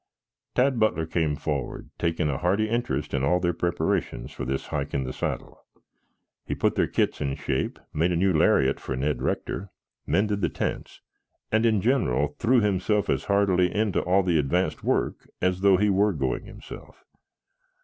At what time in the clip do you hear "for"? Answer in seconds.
4.31-4.45, 8.79-8.95